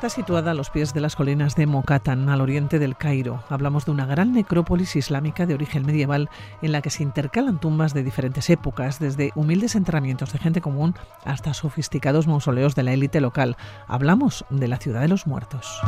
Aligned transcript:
Está 0.00 0.08
situada 0.08 0.52
a 0.52 0.54
los 0.54 0.70
pies 0.70 0.94
de 0.94 1.02
las 1.02 1.14
colinas 1.14 1.56
de 1.56 1.66
Mokatan, 1.66 2.30
al 2.30 2.40
oriente 2.40 2.78
del 2.78 2.96
Cairo. 2.96 3.44
Hablamos 3.50 3.84
de 3.84 3.90
una 3.90 4.06
gran 4.06 4.32
necrópolis 4.32 4.96
islámica 4.96 5.44
de 5.44 5.52
origen 5.52 5.84
medieval 5.84 6.30
en 6.62 6.72
la 6.72 6.80
que 6.80 6.88
se 6.88 7.02
intercalan 7.02 7.60
tumbas 7.60 7.92
de 7.92 8.02
diferentes 8.02 8.48
épocas, 8.48 8.98
desde 8.98 9.30
humildes 9.34 9.74
enterramientos 9.74 10.32
de 10.32 10.38
gente 10.38 10.62
común 10.62 10.94
hasta 11.26 11.52
sofisticados 11.52 12.26
mausoleos 12.26 12.74
de 12.74 12.84
la 12.84 12.94
élite 12.94 13.20
local. 13.20 13.58
Hablamos 13.88 14.46
de 14.48 14.68
la 14.68 14.78
ciudad 14.78 15.02
de 15.02 15.08
los 15.08 15.26
muertos. 15.26 15.82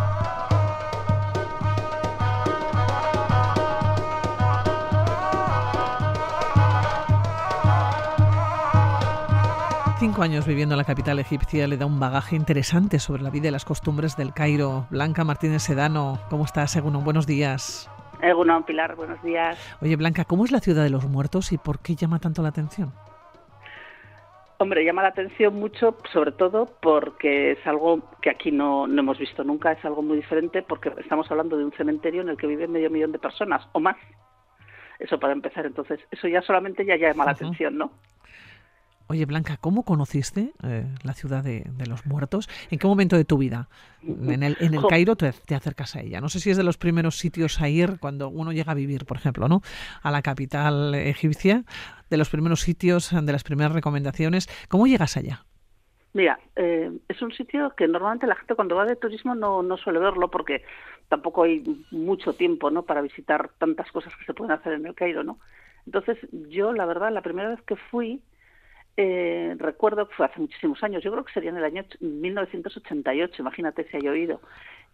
Cinco 10.03 10.23
años 10.23 10.49
viviendo 10.49 10.75
en 10.75 10.79
la 10.79 10.85
capital 10.85 11.21
egipcia 11.21 11.69
le 11.69 11.77
da 11.77 11.87
un 11.87 12.01
bagaje 12.01 12.35
interesante 12.35 12.99
sobre 12.99 13.23
la 13.23 13.31
vida 13.31 13.47
y 13.47 13.51
las 13.53 13.65
costumbres 13.65 14.17
del 14.17 14.35
Cairo. 14.35 14.89
Blanca 14.91 15.23
Martínez 15.23 15.63
Sedano, 15.63 16.19
¿cómo 16.29 16.45
estás, 16.45 16.75
Egunon? 16.75 17.05
Buenos 17.05 17.25
días. 17.25 17.89
Egunon, 18.21 18.65
Pilar, 18.65 18.97
buenos 18.97 19.23
días. 19.23 19.57
Oye, 19.81 19.95
Blanca, 19.95 20.25
¿cómo 20.25 20.45
es 20.45 20.51
la 20.51 20.59
ciudad 20.59 20.83
de 20.83 20.91
los 20.91 21.05
muertos 21.05 21.53
y 21.53 21.59
por 21.59 21.79
qué 21.79 21.95
llama 21.95 22.19
tanto 22.19 22.43
la 22.43 22.49
atención? 22.49 22.93
Hombre, 24.59 24.85
llama 24.85 25.03
la 25.03 25.11
atención 25.11 25.55
mucho, 25.55 25.97
sobre 26.13 26.33
todo 26.33 26.67
porque 26.83 27.53
es 27.53 27.65
algo 27.65 28.01
que 28.21 28.31
aquí 28.31 28.51
no, 28.51 28.89
no, 28.89 29.03
hemos 29.03 29.21
visto 29.21 29.45
nunca, 29.45 29.71
es 29.71 29.85
algo 29.85 30.03
muy 30.03 30.17
diferente 30.17 30.63
porque 30.63 30.93
estamos 30.99 31.31
hablando 31.31 31.57
de 31.57 31.65
un 31.65 31.73
cementerio 31.75 32.23
en 32.23 32.29
el 32.29 32.37
que 32.37 32.49
viven 32.49 32.73
medio 32.73 32.91
millón 32.91 33.13
de 33.13 33.21
personas 33.21 33.69
o 33.71 33.79
más. 33.79 33.99
Eso 34.99 35.21
para 35.21 35.33
empezar, 35.33 35.65
entonces, 35.65 36.01
eso 36.11 36.27
ya 36.27 36.43
solamente 36.43 36.85
ya 36.85 36.97
llama 36.97 37.25
la 37.25 37.31
atención, 37.31 37.79
¿no? 37.79 37.93
Oye, 39.09 39.27
Blanca, 39.27 39.57
¿cómo 39.61 39.85
conociste 39.85 40.53
eh, 40.63 40.87
la 41.03 41.13
ciudad 41.13 41.45
de, 41.45 41.65
los 41.89 42.07
muertos? 42.07 42.49
¿En 42.71 42.79
qué 42.79 42.87
momento 42.87 43.17
de 43.17 43.25
tu 43.25 43.39
vida? 43.39 43.69
En 44.03 44.43
el, 44.43 44.57
en 44.61 44.75
el 44.75 44.87
Cairo 44.89 45.17
te, 45.17 45.29
acercas 45.55 45.97
a 45.97 46.01
ella. 46.01 46.21
No 46.21 46.29
sé 46.29 46.41
si 46.41 46.51
es 46.51 46.57
de 46.57 46.65
los 46.65 46.79
primeros 46.79 47.19
sitios 47.19 47.61
a 47.61 47.69
ir 47.69 47.99
cuando 48.01 48.29
uno 48.29 48.53
llega 48.53 48.73
a 48.73 48.75
vivir, 48.75 49.05
por 49.05 49.17
ejemplo, 49.17 49.49
¿no? 49.49 49.61
A 50.03 50.11
la 50.11 50.23
capital 50.23 50.95
egipcia, 50.95 51.65
de 52.11 52.17
los 52.17 52.31
primeros 52.31 52.61
sitios, 52.61 53.11
de 53.11 53.33
las 53.33 53.45
primeras 53.45 53.73
recomendaciones. 53.73 54.49
¿Cómo 54.69 54.87
llegas 54.87 55.17
allá? 55.17 55.45
Mira, 56.15 56.39
eh, 56.57 56.91
es 57.09 57.23
un 57.23 57.33
sitio 57.33 57.73
que 57.77 57.89
normalmente 57.89 58.27
la 58.27 58.37
gente 58.37 58.55
cuando 58.55 58.77
va 58.77 58.85
de 58.85 58.97
turismo 58.97 59.35
no, 59.35 59.63
no 59.63 59.77
suele 59.79 59.99
verlo 59.99 60.31
porque 60.31 60.63
tampoco 61.09 61.45
hay 61.45 61.63
mucho 61.91 62.35
tiempo, 62.35 62.71
¿no? 62.71 62.83
Para 62.83 63.01
visitar 63.01 63.51
tantas 63.59 63.91
cosas 63.93 64.15
que 64.17 64.25
se 64.25 64.35
pueden 64.35 64.53
hacer 64.53 64.75
en 64.75 64.87
el 64.87 64.95
Cairo, 64.95 65.25
¿no? 65.25 65.39
Entonces, 65.87 66.19
yo, 66.49 66.73
la 66.73 66.87
verdad, 66.87 67.13
la 67.13 67.23
primera 67.23 67.49
vez 67.49 67.63
que 67.63 67.77
fui, 67.77 68.23
eh, 68.97 69.55
recuerdo 69.59 70.09
que 70.09 70.15
fue 70.15 70.27
hace 70.27 70.41
muchísimos 70.41 70.83
años, 70.83 71.03
yo 71.03 71.11
creo 71.13 71.25
que 71.25 71.33
sería 71.33 71.51
en 71.51 71.57
el 71.57 71.65
año 71.65 71.85
1988, 72.01 73.43
imagínate 73.43 73.85
si 73.85 73.97
ha 73.97 74.01
llovido. 74.01 74.41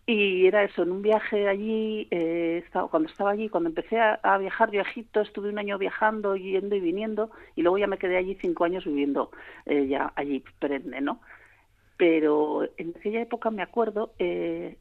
Y 0.06 0.46
era 0.46 0.64
eso, 0.64 0.84
en 0.84 0.90
un 0.90 1.02
viaje 1.02 1.48
allí, 1.48 2.08
eh, 2.10 2.62
estaba, 2.64 2.88
cuando 2.88 3.10
estaba 3.10 3.30
allí, 3.30 3.50
cuando 3.50 3.68
empecé 3.68 4.00
a, 4.00 4.38
viajar 4.38 4.70
yo 4.70 4.80
a 4.80 4.88
Egipto, 4.88 5.20
estuve 5.20 5.50
un 5.50 5.58
año 5.58 5.76
viajando, 5.76 6.34
yendo 6.34 6.74
y 6.76 6.80
viniendo, 6.80 7.30
y 7.56 7.62
luego 7.62 7.76
ya 7.76 7.86
me 7.86 7.98
quedé 7.98 8.16
allí 8.16 8.34
cinco 8.40 8.64
años 8.64 8.86
viviendo 8.86 9.30
eh, 9.66 9.86
ya 9.86 10.10
allí 10.16 10.42
perenne, 10.58 11.02
¿no? 11.02 11.20
Pero 11.98 12.62
en 12.78 12.94
aquella 12.96 13.20
época 13.20 13.50
me 13.50 13.60
acuerdo, 13.60 14.14
eh, 14.18 14.78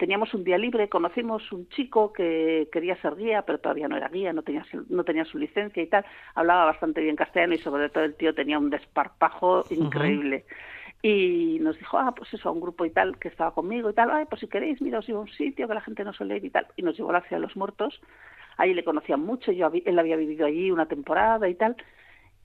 teníamos 0.00 0.32
un 0.32 0.44
día 0.44 0.56
libre, 0.56 0.88
conocimos 0.88 1.52
un 1.52 1.68
chico 1.68 2.10
que 2.10 2.70
quería 2.72 2.96
ser 3.02 3.16
guía, 3.16 3.42
pero 3.42 3.58
todavía 3.58 3.86
no 3.86 3.98
era 3.98 4.08
guía, 4.08 4.32
no 4.32 4.42
tenía, 4.42 4.64
no 4.88 5.04
tenía 5.04 5.26
su 5.26 5.36
licencia 5.36 5.82
y 5.82 5.88
tal, 5.88 6.06
hablaba 6.34 6.64
bastante 6.64 7.02
bien 7.02 7.16
castellano 7.16 7.52
y 7.52 7.58
sobre 7.58 7.90
todo 7.90 8.04
el 8.04 8.14
tío 8.14 8.34
tenía 8.34 8.58
un 8.58 8.70
desparpajo 8.70 9.62
increíble. 9.68 10.46
Y 11.02 11.58
nos 11.60 11.78
dijo, 11.78 11.98
ah, 11.98 12.14
pues 12.16 12.32
eso, 12.32 12.48
a 12.48 12.52
un 12.52 12.62
grupo 12.62 12.86
y 12.86 12.90
tal 12.90 13.18
que 13.18 13.28
estaba 13.28 13.52
conmigo 13.52 13.90
y 13.90 13.92
tal, 13.92 14.10
ay, 14.10 14.24
pues 14.24 14.40
si 14.40 14.48
queréis, 14.48 14.80
mira, 14.80 15.00
os 15.00 15.06
llevo 15.06 15.18
a 15.18 15.22
un 15.22 15.28
sitio 15.28 15.68
que 15.68 15.74
la 15.74 15.82
gente 15.82 16.02
no 16.02 16.14
suele 16.14 16.38
ir 16.38 16.46
y 16.46 16.50
tal. 16.50 16.66
Y 16.76 16.82
nos 16.82 16.96
llevó 16.96 17.10
a 17.10 17.14
la 17.14 17.20
ciudad 17.20 17.36
de 17.36 17.46
los 17.46 17.56
muertos, 17.56 18.00
ahí 18.56 18.72
le 18.72 18.84
conocían 18.84 19.20
mucho, 19.20 19.52
yo 19.52 19.70
él 19.84 19.98
había 19.98 20.16
vivido 20.16 20.46
allí 20.46 20.70
una 20.70 20.86
temporada 20.86 21.46
y 21.46 21.54
tal. 21.56 21.76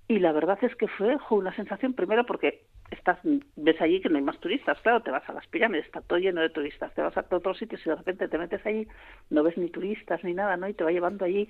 Y 0.09 0.19
la 0.19 0.33
verdad 0.33 0.59
es 0.61 0.75
que 0.75 0.89
fue 0.89 1.17
una 1.29 1.55
sensación, 1.55 1.93
primero 1.93 2.25
porque 2.25 2.65
estás 2.91 3.19
ves 3.55 3.81
allí 3.81 4.01
que 4.01 4.09
no 4.09 4.17
hay 4.17 4.23
más 4.23 4.39
turistas, 4.39 4.79
claro, 4.81 5.01
te 5.01 5.11
vas 5.11 5.27
a 5.29 5.33
las 5.33 5.47
pirámides, 5.47 5.85
está 5.85 6.01
todo 6.01 6.19
lleno 6.19 6.41
de 6.41 6.49
turistas, 6.49 6.93
te 6.93 7.01
vas 7.01 7.15
a 7.17 7.25
otros 7.31 7.57
sitios 7.57 7.81
y 7.85 7.89
de 7.89 7.95
repente 7.95 8.27
te 8.27 8.37
metes 8.37 8.65
allí, 8.65 8.87
no 9.29 9.43
ves 9.43 9.57
ni 9.57 9.69
turistas 9.69 10.23
ni 10.23 10.33
nada, 10.33 10.57
¿no? 10.57 10.67
Y 10.67 10.73
te 10.73 10.83
va 10.83 10.91
llevando 10.91 11.25
allí 11.25 11.49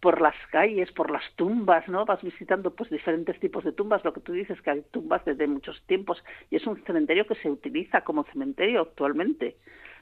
por 0.00 0.20
las 0.20 0.34
calles, 0.50 0.92
por 0.92 1.10
las 1.10 1.24
tumbas, 1.36 1.88
¿no? 1.88 2.04
Vas 2.04 2.22
visitando 2.22 2.74
pues 2.74 2.90
diferentes 2.90 3.38
tipos 3.40 3.64
de 3.64 3.72
tumbas, 3.72 4.04
lo 4.04 4.12
que 4.12 4.20
tú 4.20 4.32
dices 4.32 4.60
que 4.60 4.70
hay 4.70 4.82
tumbas 4.90 5.24
desde 5.24 5.46
muchos 5.46 5.82
tiempos. 5.86 6.22
Y 6.50 6.56
es 6.56 6.66
un 6.66 6.82
cementerio 6.84 7.26
que 7.26 7.34
se 7.36 7.50
utiliza 7.50 8.02
como 8.02 8.24
cementerio 8.24 8.82
actualmente 8.82 9.56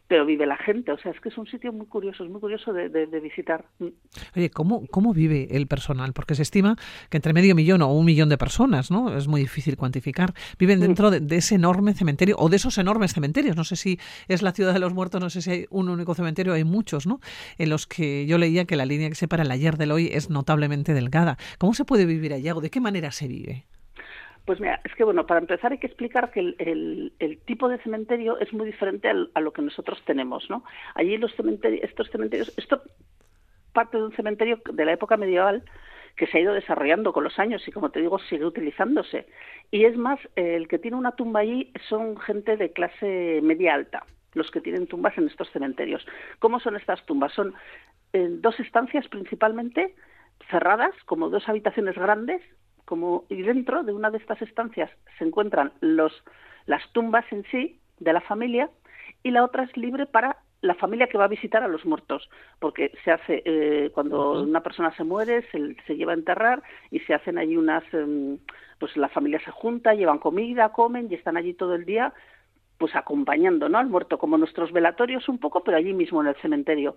pero 0.06 0.26
vive 0.26 0.46
la 0.46 0.56
gente. 0.56 0.92
O 0.92 0.98
sea, 0.98 1.12
es 1.12 1.20
que 1.20 1.28
es 1.28 1.38
un 1.38 1.46
sitio 1.46 1.72
muy 1.72 1.86
curioso, 1.86 2.24
es 2.24 2.30
muy 2.30 2.40
curioso 2.40 2.72
de, 2.72 3.06
visitar. 3.20 3.64
Mm. 3.78 3.88
Oye, 4.36 4.50
¿cómo, 4.50 4.86
¿cómo 4.88 5.14
vive 5.14 5.48
el 5.50 5.66
personal? 5.66 6.12
Porque 6.12 6.34
se 6.34 6.42
estima 6.42 6.76
que 7.08 7.18
entre 7.18 7.32
medio 7.32 7.54
millón 7.54 7.82
o 7.82 7.92
un 7.92 8.04
millón 8.04 8.28
de 8.28 8.38
personas, 8.38 8.90
¿no? 8.90 9.16
Es 9.16 9.28
muy 9.28 9.40
difícil 9.40 9.76
cuantificar. 9.76 10.34
Viven 10.58 10.80
dentro 10.80 11.10
de, 11.10 11.36
ese 11.36 11.54
enorme 11.54 11.94
cementerio 11.94 12.36
o 12.38 12.48
de 12.48 12.56
esos 12.56 12.76
enormes 12.78 13.14
cementerios. 13.14 13.56
No 13.56 13.64
sé 13.64 13.76
si 13.76 13.98
es 14.28 14.42
la 14.42 14.52
ciudad 14.52 14.72
de 14.72 14.78
los 14.78 14.92
muertos, 14.92 15.20
no 15.20 15.30
sé 15.30 15.42
si 15.42 15.50
hay 15.50 15.66
un 15.70 15.88
único 15.88 16.14
cementerio, 16.14 16.52
hay 16.52 16.64
muchos, 16.64 17.06
¿no? 17.06 17.20
En 17.58 17.70
los 17.70 17.86
que 17.86 18.26
yo 18.26 18.38
leía 18.38 18.66
que 18.66 18.76
la 18.76 18.84
línea 18.84 19.08
que 19.08 19.14
separa 19.14 19.42
el 19.42 19.50
ayer 19.50 19.76
del 19.76 19.92
hoy 19.92 20.10
es 20.12 20.30
notablemente 20.30 20.92
delgada. 20.94 21.38
¿Cómo 21.58 21.74
se 21.74 21.84
puede 21.84 22.06
vivir 22.06 22.32
allá 22.32 22.54
o 22.54 22.60
de 22.60 22.70
qué 22.70 22.80
manera 22.80 23.10
se 23.10 23.28
vive? 23.28 23.66
Pues 24.44 24.60
mira, 24.60 24.80
es 24.84 24.94
que 24.94 25.04
bueno, 25.04 25.26
para 25.26 25.40
empezar 25.40 25.72
hay 25.72 25.78
que 25.78 25.86
explicar 25.86 26.30
que 26.30 26.40
el, 26.40 27.40
tipo 27.46 27.68
de 27.68 27.78
cementerio 27.78 28.38
es 28.38 28.52
muy 28.52 28.66
diferente 28.66 29.08
a 29.08 29.40
lo 29.40 29.52
que 29.52 29.62
nosotros 29.62 30.02
tenemos, 30.04 30.50
¿no? 30.50 30.64
Allí 30.94 31.16
los 31.16 31.34
cementerios, 31.34 31.82
estos 31.82 32.10
cementerios, 32.10 32.52
esto 32.58 32.82
parte 33.72 33.96
de 33.96 34.04
un 34.04 34.12
cementerio 34.12 34.60
de 34.72 34.84
la 34.84 34.92
época 34.92 35.16
medieval 35.16 35.64
que 36.16 36.26
se 36.26 36.38
ha 36.38 36.40
ido 36.40 36.54
desarrollando 36.54 37.12
con 37.12 37.24
los 37.24 37.38
años 37.38 37.66
y 37.66 37.72
como 37.72 37.90
te 37.90 38.00
digo 38.00 38.18
sigue 38.18 38.44
utilizándose. 38.44 39.26
Y 39.70 39.84
es 39.84 39.96
más, 39.96 40.20
el 40.36 40.68
que 40.68 40.78
tiene 40.78 40.96
una 40.96 41.12
tumba 41.12 41.40
allí 41.40 41.72
son 41.88 42.16
gente 42.18 42.56
de 42.56 42.72
clase 42.72 43.40
media 43.42 43.74
alta, 43.74 44.04
los 44.34 44.50
que 44.50 44.60
tienen 44.60 44.86
tumbas 44.86 45.18
en 45.18 45.26
estos 45.26 45.50
cementerios. 45.50 46.06
¿Cómo 46.38 46.60
son 46.60 46.76
estas 46.76 47.04
tumbas? 47.06 47.32
Son 47.32 47.54
eh, 48.12 48.28
dos 48.30 48.60
estancias 48.60 49.08
principalmente 49.08 49.94
cerradas, 50.50 50.94
como 51.06 51.30
dos 51.30 51.48
habitaciones 51.48 51.96
grandes, 51.96 52.42
como 52.84 53.24
y 53.28 53.42
dentro 53.42 53.82
de 53.82 53.92
una 53.92 54.10
de 54.10 54.18
estas 54.18 54.40
estancias 54.42 54.90
se 55.18 55.24
encuentran 55.24 55.72
los 55.80 56.12
las 56.66 56.82
tumbas 56.92 57.24
en 57.30 57.44
sí 57.50 57.80
de 57.98 58.12
la 58.12 58.20
familia 58.20 58.70
y 59.22 59.30
la 59.30 59.44
otra 59.44 59.64
es 59.64 59.76
libre 59.76 60.06
para 60.06 60.38
la 60.64 60.74
familia 60.74 61.08
que 61.08 61.18
va 61.18 61.24
a 61.24 61.28
visitar 61.28 61.62
a 61.62 61.68
los 61.68 61.84
muertos, 61.84 62.30
porque 62.58 62.90
se 63.04 63.10
hace 63.10 63.42
eh, 63.44 63.90
cuando 63.92 64.42
una 64.42 64.62
persona 64.62 64.96
se 64.96 65.04
muere, 65.04 65.42
se, 65.50 65.76
se, 65.86 65.96
lleva 65.96 66.12
a 66.12 66.16
enterrar 66.16 66.62
y 66.90 67.00
se 67.00 67.12
hacen 67.12 67.36
allí 67.36 67.58
unas, 67.58 67.84
em, 67.92 68.38
pues 68.78 68.96
la 68.96 69.10
familia 69.10 69.40
se 69.44 69.50
junta, 69.50 69.94
llevan 69.94 70.18
comida, 70.18 70.72
comen 70.72 71.08
y 71.10 71.16
están 71.16 71.36
allí 71.36 71.52
todo 71.52 71.74
el 71.74 71.84
día, 71.84 72.14
pues 72.78 72.96
acompañando, 72.96 73.68
¿no? 73.68 73.76
Al 73.76 73.88
muerto, 73.88 74.18
como 74.18 74.38
nuestros 74.38 74.72
velatorios 74.72 75.28
un 75.28 75.38
poco, 75.38 75.62
pero 75.62 75.76
allí 75.76 75.92
mismo 75.92 76.22
en 76.22 76.28
el 76.28 76.36
cementerio. 76.36 76.96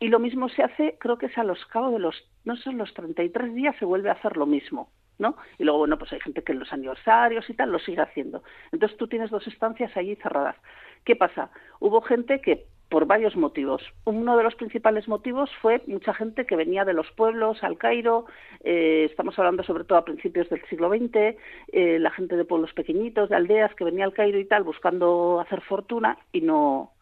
Y 0.00 0.08
lo 0.08 0.18
mismo 0.18 0.48
se 0.48 0.64
hace, 0.64 0.96
creo 0.98 1.18
que 1.18 1.26
es 1.26 1.38
a 1.38 1.44
los 1.44 1.64
cabos 1.66 1.92
de 1.92 2.00
los, 2.00 2.16
no 2.44 2.56
sé, 2.56 2.72
los 2.72 2.92
33 2.94 3.54
días 3.54 3.76
se 3.78 3.84
vuelve 3.84 4.10
a 4.10 4.14
hacer 4.14 4.36
lo 4.36 4.46
mismo. 4.46 4.90
¿No? 5.18 5.36
Y 5.58 5.64
luego, 5.64 5.80
bueno, 5.80 5.98
pues 5.98 6.12
hay 6.12 6.20
gente 6.20 6.42
que 6.42 6.52
en 6.52 6.60
los 6.60 6.72
aniversarios 6.72 7.48
y 7.48 7.54
tal 7.54 7.70
lo 7.70 7.78
sigue 7.78 8.00
haciendo. 8.00 8.42
Entonces 8.72 8.96
tú 8.98 9.08
tienes 9.08 9.30
dos 9.30 9.46
estancias 9.46 9.96
allí 9.96 10.16
cerradas. 10.16 10.56
¿Qué 11.04 11.16
pasa? 11.16 11.50
Hubo 11.80 12.00
gente 12.00 12.40
que 12.40 12.66
por 12.88 13.06
varios 13.06 13.36
motivos. 13.36 13.82
Uno 14.04 14.36
de 14.36 14.42
los 14.42 14.54
principales 14.54 15.08
motivos 15.08 15.50
fue 15.60 15.82
mucha 15.86 16.14
gente 16.14 16.46
que 16.46 16.56
venía 16.56 16.84
de 16.84 16.94
los 16.94 17.10
pueblos 17.12 17.62
al 17.62 17.76
Cairo, 17.76 18.26
eh, 18.64 19.06
estamos 19.10 19.38
hablando 19.38 19.62
sobre 19.62 19.84
todo 19.84 19.98
a 19.98 20.04
principios 20.04 20.48
del 20.48 20.64
siglo 20.70 20.88
XX, 20.88 21.36
eh, 21.72 21.98
la 21.98 22.10
gente 22.10 22.36
de 22.36 22.44
pueblos 22.44 22.72
pequeñitos, 22.72 23.28
de 23.28 23.36
aldeas 23.36 23.74
que 23.74 23.84
venía 23.84 24.04
al 24.04 24.14
Cairo 24.14 24.38
y 24.38 24.46
tal, 24.46 24.64
buscando 24.64 25.40
hacer 25.40 25.60
fortuna 25.60 26.18
y 26.32 26.40
no, 26.40 26.92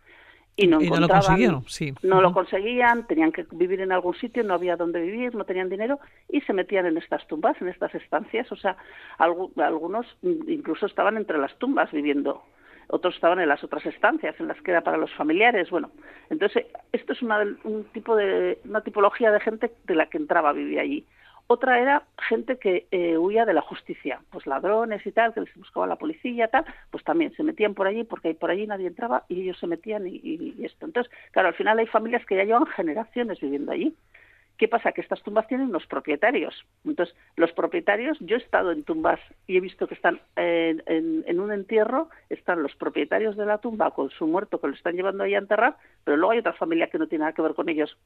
y 0.56 0.67
no, 0.67 0.79
lo 0.81 1.08
consiguieron, 1.08 1.64
sí. 1.69 1.93
No 2.03 2.23
lo 2.23 2.32
conseguían, 2.32 3.06
tenían 3.06 3.31
que 3.31 3.47
vivir 3.53 3.82
en 3.82 3.93
algún 3.93 4.14
sitio, 4.14 4.43
no 4.43 4.55
había 4.55 4.76
dónde 4.76 5.03
vivir, 5.03 5.35
no 5.35 5.44
tenían 5.44 5.69
dinero 5.69 6.00
y 6.31 6.41
se 6.41 6.55
metían 6.55 6.87
en 6.87 6.97
estas 6.97 7.26
tumbas, 7.26 7.61
en 7.61 7.69
estas 7.69 7.94
estancias. 7.94 8.50
O 8.50 8.56
sea, 8.56 8.76
algunos 9.19 10.06
incluso 10.23 10.87
estaban 10.87 11.19
entre 11.19 11.37
las 11.37 11.55
tumbas 11.58 11.93
viviendo, 11.93 12.43
otros 12.88 13.14
estaban 13.14 13.41
en 13.41 13.49
las 13.49 13.62
otras 13.64 13.85
estancias, 13.85 14.38
en 14.41 14.49
las 14.49 14.61
que 14.62 14.70
era 14.70 14.81
para 14.81 14.97
los 14.97 15.12
familiares. 15.12 15.69
Bueno, 15.69 15.91
entonces 16.31 16.64
esto 16.93 17.12
es 17.12 17.20
una, 17.20 17.41
un 17.64 17.85
tipo 17.93 18.17
de, 18.17 18.59
una 18.64 18.81
tipología 18.81 19.31
de 19.32 19.41
gente 19.41 19.73
de 19.85 19.94
la 19.94 20.06
que 20.06 20.17
entraba 20.17 20.50
a 20.50 20.55
vivir 20.55 20.79
allí. 20.79 21.05
Otra 21.49 21.79
era 21.79 22.03
gente 22.19 22.59
que 22.59 22.89
eh, 22.91 23.17
huía 23.17 23.45
de 23.45 23.55
la 23.55 23.61
justicia, 23.61 24.21
pues 24.31 24.47
ladrones 24.47 25.07
y 25.07 25.13
tal, 25.13 25.33
que 25.33 25.43
les 25.43 25.55
buscaba 25.55 25.87
la 25.87 25.97
policía 25.97 26.47
y 26.47 26.51
tal, 26.51 26.65
pues 26.91 27.05
también 27.05 27.33
se 27.37 27.45
metían 27.45 27.75
por 27.75 27.87
allí 27.87 28.03
porque 28.03 28.35
por 28.35 28.51
allí 28.51 28.67
nadie 28.67 28.89
entraba 28.89 29.25
y 29.29 29.43
ellos 29.43 29.59
se 29.59 29.69
metían 29.69 30.07
y, 30.09 30.55
esto. 30.65 30.87
Entonces, 30.87 31.13
claro, 31.31 31.49
al 31.49 31.55
final 31.55 31.79
hay 31.79 31.87
familias 31.87 32.27
que 32.27 32.37
ya 32.37 32.45
llevan 32.45 32.67
generaciones 32.67 33.41
viviendo 33.41 33.71
allí 33.71 33.95
¿Qué 34.58 34.69
pasa? 34.69 34.93
Que 34.93 35.03
estas 35.03 35.23
tumbas 35.23 35.47
tienen 35.49 35.69
unos 35.69 35.87
propietarios. 35.87 36.64
Entonces, 36.85 37.14
los 37.37 37.53
propietarios, 37.53 38.17
yo 38.20 38.37
he 38.37 38.38
estado 38.38 38.73
en 38.73 38.85
tumbas 38.85 39.20
y 39.47 39.56
he 39.56 39.61
visto 39.61 39.87
que 39.87 39.94
están 39.94 40.20
en, 40.35 40.82
en, 40.87 41.41
un 41.41 41.53
entierro, 41.53 42.08
están 42.31 42.62
los 42.62 42.75
propietarios 42.75 43.37
de 43.37 43.44
la 43.44 43.58
tumba 43.58 43.91
con 43.91 44.08
su 44.11 44.26
muerto 44.26 44.58
que 44.58 44.69
lo 44.69 44.75
están 44.75 44.97
llevando 44.97 45.25
ahí 45.25 45.35
a 45.35 45.38
enterrar, 45.38 45.76
pero 46.05 46.17
luego 46.17 46.32
hay 46.32 46.38
otra 46.38 46.55
familia 46.55 46.88
que 46.88 46.99
no 46.99 47.06
tiene 47.06 47.23
nada 47.23 47.35
que 47.35 47.43
ver 47.43 47.55
con 47.55 47.69
ellos 47.69 47.99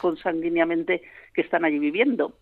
consanguíneamente 0.00 1.02
que 1.34 1.42
están 1.42 1.64
allí 1.64 1.78
viviendo. 1.78 2.34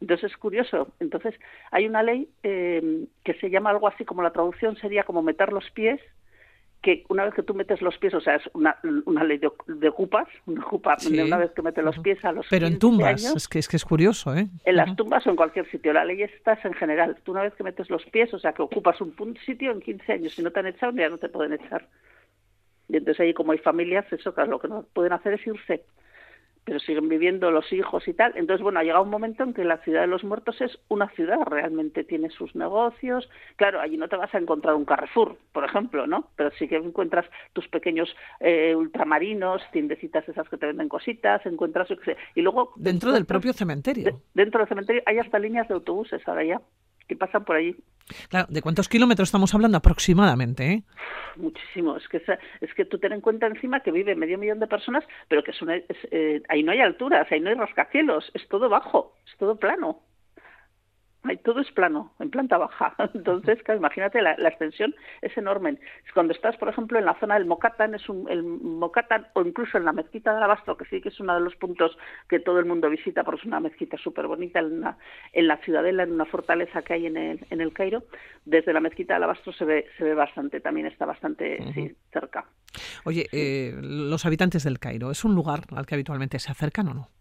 Entonces 0.00 0.30
es 0.30 0.36
curioso. 0.36 0.88
Entonces 1.00 1.34
hay 1.70 1.86
una 1.86 2.02
ley 2.02 2.28
eh, 2.42 3.06
que 3.24 3.34
se 3.34 3.48
llama 3.48 3.70
algo 3.70 3.88
así 3.88 4.04
como 4.04 4.22
la 4.22 4.32
traducción 4.32 4.76
sería 4.76 5.04
como 5.04 5.22
meter 5.22 5.52
los 5.52 5.70
pies 5.70 6.00
que 6.86 7.04
una 7.08 7.24
vez 7.24 7.34
que 7.34 7.42
tú 7.42 7.52
metes 7.52 7.82
los 7.82 7.98
pies, 7.98 8.14
o 8.14 8.20
sea, 8.20 8.36
es 8.36 8.48
una, 8.54 8.76
una 9.06 9.24
ley 9.24 9.38
de, 9.38 9.50
de 9.66 9.88
ocupas, 9.88 10.28
una 10.46 10.64
ocupa, 10.64 10.96
una 11.04 11.36
vez 11.36 11.50
que 11.50 11.60
metes 11.60 11.82
los 11.82 11.98
pies 11.98 12.24
a 12.24 12.30
los 12.30 12.46
Pero 12.48 12.68
en 12.68 12.78
tumbas, 12.78 13.24
es, 13.34 13.48
que, 13.48 13.58
es 13.58 13.66
que 13.66 13.76
es 13.76 13.84
curioso, 13.84 14.32
¿eh? 14.36 14.46
En 14.64 14.76
las 14.76 14.94
tumbas 14.94 15.26
o 15.26 15.30
en 15.30 15.34
cualquier 15.34 15.68
sitio, 15.68 15.92
la 15.92 16.04
ley 16.04 16.22
está 16.22 16.56
en 16.62 16.74
general. 16.74 17.16
Tú 17.24 17.32
una 17.32 17.42
vez 17.42 17.54
que 17.54 17.64
metes 17.64 17.90
los 17.90 18.04
pies, 18.04 18.32
o 18.32 18.38
sea, 18.38 18.52
que 18.52 18.62
ocupas 18.62 19.00
un 19.00 19.36
sitio 19.44 19.72
en 19.72 19.80
15 19.80 20.12
años, 20.12 20.34
si 20.34 20.42
no 20.42 20.52
te 20.52 20.60
han 20.60 20.68
echado, 20.68 20.92
ya 20.92 21.08
no 21.08 21.18
te 21.18 21.28
pueden 21.28 21.54
echar. 21.54 21.88
Y 22.88 22.98
entonces 22.98 23.18
ahí 23.18 23.34
como 23.34 23.50
hay 23.50 23.58
familias, 23.58 24.06
eso, 24.12 24.32
claro, 24.32 24.52
lo 24.52 24.60
que 24.60 24.68
no 24.68 24.86
pueden 24.92 25.12
hacer 25.12 25.32
es 25.32 25.44
irse 25.44 25.82
pero 26.66 26.80
siguen 26.80 27.08
viviendo 27.08 27.52
los 27.52 27.72
hijos 27.72 28.06
y 28.08 28.12
tal. 28.12 28.32
Entonces, 28.34 28.60
bueno, 28.60 28.80
ha 28.80 28.82
llegado 28.82 29.04
un 29.04 29.08
momento 29.08 29.44
en 29.44 29.54
que 29.54 29.64
la 29.64 29.78
ciudad 29.78 30.00
de 30.00 30.08
los 30.08 30.24
muertos 30.24 30.60
es 30.60 30.76
una 30.88 31.08
ciudad, 31.10 31.38
realmente 31.46 32.02
tiene 32.02 32.28
sus 32.28 32.56
negocios. 32.56 33.30
Claro, 33.54 33.80
allí 33.80 33.96
no 33.96 34.08
te 34.08 34.16
vas 34.16 34.34
a 34.34 34.38
encontrar 34.38 34.74
un 34.74 34.84
Carrefour, 34.84 35.38
por 35.52 35.64
ejemplo, 35.64 36.08
¿no? 36.08 36.28
Pero 36.34 36.50
sí 36.58 36.66
que 36.66 36.74
encuentras 36.74 37.24
tus 37.52 37.68
pequeños 37.68 38.14
eh, 38.40 38.74
ultramarinos, 38.74 39.62
tiendecitas 39.70 40.28
esas 40.28 40.48
que 40.48 40.56
te 40.56 40.66
venden 40.66 40.88
cositas, 40.88 41.46
encuentras... 41.46 41.86
Y 42.34 42.42
luego... 42.42 42.72
Dentro 42.74 43.12
del 43.12 43.26
propio 43.26 43.52
cementerio. 43.52 44.20
dentro 44.34 44.58
del 44.58 44.68
cementerio 44.68 45.02
hay 45.06 45.18
hasta 45.18 45.38
líneas 45.38 45.68
de 45.68 45.74
autobuses 45.74 46.26
ahora 46.26 46.42
ya 46.42 46.60
que 47.06 47.16
pasan 47.16 47.44
por 47.44 47.56
allí. 47.56 47.76
Claro, 48.28 48.46
¿de 48.48 48.62
cuántos 48.62 48.88
kilómetros 48.88 49.28
estamos 49.28 49.54
hablando 49.54 49.78
aproximadamente? 49.78 50.72
Eh? 50.72 50.82
Muchísimo. 51.36 51.96
Es 51.96 52.06
que, 52.08 52.22
es 52.60 52.74
que 52.74 52.84
tú 52.84 52.98
ten 52.98 53.12
en 53.12 53.20
cuenta 53.20 53.46
encima 53.46 53.80
que 53.80 53.90
vive 53.90 54.14
medio 54.14 54.38
millón 54.38 54.60
de 54.60 54.66
personas, 54.66 55.04
pero 55.28 55.42
que 55.42 55.50
es 55.50 55.58
eh, 56.10 56.42
ahí 56.48 56.62
no 56.62 56.72
hay 56.72 56.80
alturas, 56.80 57.26
ahí 57.30 57.40
no 57.40 57.50
hay 57.50 57.56
rascacielos, 57.56 58.30
es 58.34 58.46
todo 58.48 58.68
bajo, 58.68 59.14
es 59.26 59.36
todo 59.38 59.56
plano 59.56 60.02
todo 61.42 61.60
es 61.60 61.70
plano, 61.72 62.12
en 62.20 62.30
planta 62.30 62.58
baja. 62.58 62.94
Entonces, 63.14 63.58
imagínate, 63.68 64.22
la, 64.22 64.32
extensión 64.32 64.94
es 65.22 65.36
enorme. 65.36 65.78
Cuando 66.14 66.32
estás, 66.32 66.56
por 66.56 66.68
ejemplo, 66.68 66.98
en 66.98 67.04
la 67.04 67.18
zona 67.18 67.34
del 67.34 67.46
Mocatán, 67.46 67.94
es 67.94 68.08
un, 68.08 68.30
el 68.30 68.42
Mocatán, 68.42 69.26
o 69.34 69.42
incluso 69.42 69.78
en 69.78 69.84
la 69.84 69.92
mezquita 69.92 70.30
de 70.30 70.38
Alabastro, 70.38 70.76
que 70.76 70.84
sí 70.86 71.00
que 71.00 71.08
es 71.08 71.20
uno 71.20 71.34
de 71.34 71.40
los 71.40 71.56
puntos 71.56 71.96
que 72.28 72.38
todo 72.38 72.58
el 72.58 72.66
mundo 72.66 72.88
visita, 72.88 73.24
porque 73.24 73.40
es 73.40 73.46
una 73.46 73.60
mezquita 73.60 73.96
súper 73.98 74.26
bonita 74.26 74.60
en, 74.60 74.84
en 75.32 75.48
la 75.48 75.56
ciudadela, 75.58 76.04
en 76.04 76.12
una 76.12 76.24
fortaleza 76.24 76.82
que 76.82 76.94
hay 76.94 77.06
en 77.06 77.16
el, 77.16 77.46
en 77.50 77.60
el 77.60 77.72
Cairo, 77.72 78.04
desde 78.44 78.72
la 78.72 78.80
mezquita 78.80 79.14
de 79.14 79.16
Alabastro 79.16 79.52
se 79.52 79.64
ve, 79.64 79.86
se 79.98 80.04
ve 80.04 80.14
bastante, 80.14 80.60
también 80.60 80.86
está 80.86 81.06
bastante 81.06 81.58
cerca. 82.12 82.46
Oye, 83.04 83.26
eh, 83.32 83.74
los 83.80 84.26
habitantes 84.26 84.64
del 84.64 84.78
Cairo, 84.78 85.10
¿es 85.10 85.24
un 85.24 85.34
lugar 85.34 85.62
al 85.74 85.86
que 85.86 85.94
habitualmente 85.94 86.38
se 86.38 86.50
acercan 86.50 86.88
o 86.88 86.94
no? 86.94 87.15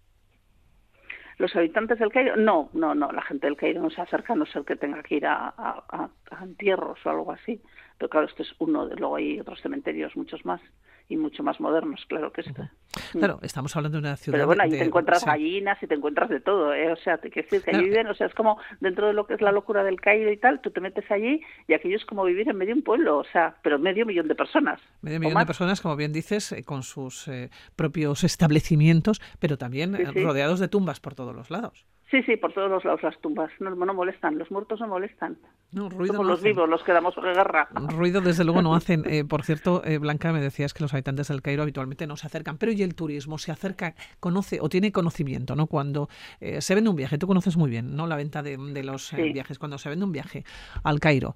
Los 1.37 1.55
habitantes 1.55 1.99
del 1.99 2.11
Cairo, 2.11 2.35
no, 2.37 2.69
no, 2.73 2.95
no, 2.95 3.11
la 3.11 3.21
gente 3.21 3.47
del 3.47 3.57
Cairo 3.57 3.81
no 3.81 3.89
se 3.89 4.01
acerca, 4.01 4.33
a 4.33 4.35
no 4.35 4.45
ser 4.45 4.63
que 4.63 4.75
tenga 4.75 5.03
que 5.03 5.15
ir 5.15 5.25
a, 5.25 6.09
entierros 6.41 7.05
o 7.05 7.09
algo 7.09 7.31
así. 7.31 7.61
Pero 7.97 8.09
claro, 8.09 8.27
este 8.27 8.43
es 8.43 8.53
uno, 8.59 8.87
de, 8.87 8.95
luego 8.95 9.17
hay 9.17 9.39
otros 9.39 9.61
cementerios, 9.61 10.15
muchos 10.15 10.45
más, 10.45 10.61
y 11.07 11.17
mucho 11.17 11.43
más 11.43 11.59
modernos, 11.59 12.03
claro 12.07 12.31
que 12.31 12.41
este. 12.41 12.69
Claro, 13.11 13.39
estamos 13.41 13.75
hablando 13.75 13.97
de 13.97 14.07
una 14.07 14.17
ciudad. 14.17 14.37
Pero 14.37 14.47
bueno, 14.47 14.63
ahí 14.63 14.71
te 14.71 14.83
encuentras 14.83 15.25
gallinas 15.25 15.81
y 15.83 15.87
te 15.87 15.95
encuentras 15.95 16.29
de 16.29 16.39
todo, 16.39 16.73
¿eh? 16.73 16.91
O 16.91 16.95
sea, 16.95 17.17
te 17.17 17.29
quiero 17.29 17.47
decir 17.49 17.63
que 17.63 17.75
allí 17.75 17.85
viven, 17.85 18.07
o 18.07 18.15
sea, 18.15 18.27
es 18.27 18.33
como 18.33 18.57
dentro 18.79 19.07
de 19.07 19.13
lo 19.13 19.27
que 19.27 19.35
es 19.35 19.41
la 19.41 19.51
locura 19.51 19.83
del 19.83 19.99
Cairo 19.99 20.31
y 20.31 20.37
tal, 20.37 20.61
tú 20.61 20.71
te 20.71 20.81
metes 20.81 21.09
allí 21.11 21.41
y 21.67 21.73
aquello 21.73 21.97
es 21.97 22.05
como 22.05 22.23
vivir 22.23 22.49
en 22.49 22.57
medio 22.57 22.73
de 22.73 22.79
un 22.79 22.83
pueblo, 22.83 23.17
o 23.17 23.25
sea, 23.25 23.55
pero 23.61 23.77
medio 23.77 24.05
millón 24.05 24.27
de 24.27 24.35
personas. 24.35 24.79
Medio 25.01 25.19
millón 25.19 25.39
de 25.39 25.45
personas, 25.45 25.81
como 25.81 25.95
bien 25.95 26.13
dices, 26.13 26.51
eh, 26.51 26.63
con 26.63 26.83
sus 26.83 27.27
eh, 27.27 27.49
propios 27.75 28.23
establecimientos, 28.23 29.21
pero 29.39 29.57
también 29.57 29.95
eh, 29.95 30.05
rodeados 30.11 30.59
de 30.59 30.67
tumbas 30.67 30.99
por 30.99 31.15
todos 31.15 31.35
los 31.35 31.49
lados. 31.49 31.85
Sí, 32.11 32.21
sí, 32.23 32.37
por 32.37 32.53
todos 32.53 32.69
los 32.69 32.85
lados 32.85 33.01
las 33.01 33.19
tumbas. 33.19 33.49
No, 33.59 33.71
no 33.71 33.93
molestan, 33.93 34.37
los 34.37 34.51
muertos 34.51 34.79
no 34.79 34.87
molestan. 34.87 35.37
No, 35.71 35.89
ruido 35.89 36.13
Somos 36.13 36.27
los 36.27 36.43
vivos 36.43 36.69
los 36.69 36.83
que 36.83 36.91
damos 36.91 37.15
guerra. 37.15 37.67
Ruido 37.73 38.21
desde 38.21 38.43
luego 38.43 38.61
no 38.61 38.75
hacen. 38.75 39.03
Eh, 39.05 39.25
por 39.25 39.43
cierto, 39.43 39.83
eh, 39.83 39.97
Blanca, 39.97 40.31
me 40.31 40.39
decías 40.39 40.73
que 40.73 40.83
los 40.83 40.93
habitantes 40.93 41.29
del 41.29 41.41
Cairo 41.41 41.63
habitualmente 41.63 42.05
no 42.05 42.15
se 42.15 42.27
acercan, 42.27 42.57
pero 42.57 42.71
¿y 42.71 42.83
el 42.83 42.93
turismo? 42.93 43.37
¿Se 43.39 43.51
acerca, 43.51 43.95
conoce 44.19 44.59
o 44.61 44.69
tiene 44.69 44.91
conocimiento? 44.91 45.55
no 45.55 45.65
Cuando 45.65 46.07
eh, 46.39 46.61
se 46.61 46.75
vende 46.75 46.91
un 46.91 46.95
viaje, 46.95 47.17
tú 47.17 47.27
conoces 47.27 47.57
muy 47.57 47.69
bien 47.69 47.95
no 47.95 48.07
la 48.07 48.15
venta 48.15 48.43
de, 48.43 48.57
los 48.83 49.13
viajes, 49.13 49.57
cuando 49.57 49.77
se 49.77 49.89
vende 49.89 50.05
un 50.05 50.11
viaje 50.11 50.43
al 50.83 50.99
Cairo, 50.99 51.35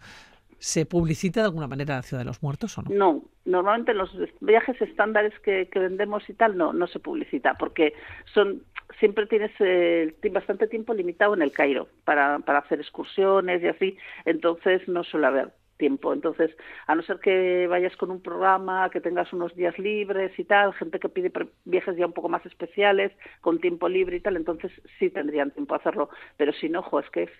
¿Se 0.59 0.85
publicita 0.85 1.39
de 1.39 1.45
alguna 1.45 1.67
manera 1.67 1.95
la 1.95 2.01
ciudad 2.01 2.21
de 2.21 2.25
los 2.25 2.43
muertos 2.43 2.77
o 2.77 2.81
no? 2.81 2.89
No, 2.91 3.23
normalmente 3.45 3.93
los 3.93 4.13
viajes 4.41 4.79
estándares 4.81 5.33
que, 5.39 5.69
que 5.71 5.79
vendemos 5.79 6.29
y 6.29 6.33
tal 6.33 6.57
no, 6.57 6.73
no 6.73 6.85
se 6.87 6.99
publicita 6.99 7.53
porque 7.53 7.93
son 8.33 8.61
siempre 8.97 9.27
tienes 9.27 9.51
eh, 9.59 10.13
bastante 10.31 10.67
tiempo 10.67 10.93
limitado 10.93 11.33
en 11.33 11.41
el 11.41 11.51
Cairo 11.51 11.87
para, 12.05 12.39
para 12.39 12.59
hacer 12.59 12.79
excursiones 12.79 13.61
y 13.61 13.67
así, 13.67 13.97
entonces 14.25 14.87
no 14.87 15.03
suele 15.03 15.27
haber 15.27 15.51
tiempo. 15.79 16.13
Entonces, 16.13 16.55
a 16.85 16.93
no 16.93 17.01
ser 17.01 17.19
que 17.19 17.65
vayas 17.67 17.95
con 17.97 18.11
un 18.11 18.21
programa, 18.21 18.89
que 18.91 19.01
tengas 19.01 19.33
unos 19.33 19.55
días 19.55 19.79
libres 19.79 20.37
y 20.37 20.43
tal, 20.43 20.73
gente 20.73 20.99
que 20.99 21.09
pide 21.09 21.31
viajes 21.65 21.97
ya 21.97 22.05
un 22.05 22.13
poco 22.13 22.29
más 22.29 22.45
especiales, 22.45 23.11
con 23.41 23.59
tiempo 23.59 23.89
libre 23.89 24.17
y 24.17 24.19
tal, 24.19 24.35
entonces 24.35 24.71
sí 24.99 25.09
tendrían 25.09 25.49
tiempo 25.51 25.73
a 25.73 25.77
hacerlo. 25.77 26.09
Pero 26.37 26.53
si 26.53 26.69
no, 26.69 26.79
ojo, 26.79 26.99
es 26.99 27.09
que 27.09 27.23
es 27.23 27.31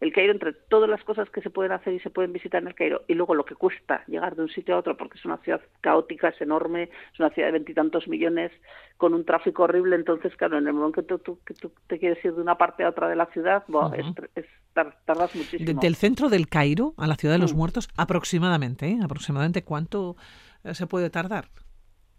el 0.00 0.12
Cairo, 0.12 0.32
entre 0.32 0.52
todas 0.52 0.90
las 0.90 1.02
cosas 1.04 1.30
que 1.30 1.40
se 1.40 1.50
pueden 1.50 1.72
hacer 1.72 1.94
y 1.94 2.00
se 2.00 2.10
pueden 2.10 2.32
visitar 2.32 2.60
en 2.60 2.68
el 2.68 2.74
Cairo, 2.74 3.02
y 3.08 3.14
luego 3.14 3.34
lo 3.34 3.44
que 3.44 3.54
cuesta 3.54 4.04
llegar 4.06 4.36
de 4.36 4.42
un 4.42 4.50
sitio 4.50 4.74
a 4.74 4.78
otro, 4.78 4.96
porque 4.96 5.16
es 5.16 5.24
una 5.24 5.38
ciudad 5.38 5.62
caótica, 5.80 6.28
es 6.28 6.40
enorme, 6.40 6.90
es 7.12 7.20
una 7.20 7.30
ciudad 7.30 7.48
de 7.48 7.52
veintitantos 7.52 8.08
millones, 8.08 8.52
con 8.96 9.14
un 9.14 9.24
tráfico 9.24 9.64
horrible, 9.64 9.96
entonces, 9.96 10.36
claro, 10.36 10.58
en 10.58 10.66
el 10.66 10.72
momento 10.72 11.06
que 11.06 11.18
tú, 11.18 11.38
que 11.46 11.54
tú 11.54 11.72
te 11.86 11.98
quieres 11.98 12.22
ir 12.24 12.34
de 12.34 12.42
una 12.42 12.56
parte 12.56 12.84
a 12.84 12.88
otra 12.88 13.08
de 13.08 13.16
la 13.16 13.26
ciudad, 13.26 13.64
es, 14.34 14.46
tardas 15.04 15.34
muchísimo. 15.34 15.80
del 15.80 15.94
centro 15.94 16.28
del 16.28 16.48
Cairo 16.48 16.94
a 16.96 17.06
la 17.06 17.14
ciudad 17.14 17.34
de 17.34 17.38
los 17.38 17.54
mm. 17.54 17.56
muertos, 17.56 17.83
aproximadamente, 17.96 18.88
¿eh? 18.88 18.98
aproximadamente 19.02 19.62
cuánto 19.62 20.16
eh, 20.64 20.74
se 20.74 20.86
puede 20.86 21.10
tardar 21.10 21.48